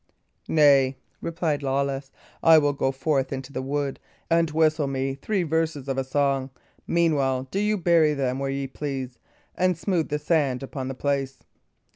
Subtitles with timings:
[0.47, 2.09] "Nay," replied Lawless,
[2.41, 3.99] "I will go forth into the wood
[4.31, 6.49] and whistle me three verses of a song;
[6.87, 9.19] meanwhile, do you bury them where ye please,
[9.53, 11.43] and smooth the sand upon the place."